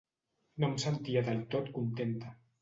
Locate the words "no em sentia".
0.63-1.23